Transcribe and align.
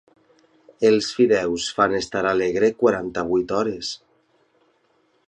Els 0.89 1.09
fideus 1.17 1.67
fan 1.79 1.93
estar 1.99 2.23
alegre 2.31 2.71
quaranta-vuit 2.81 3.55
hores. 3.59 3.93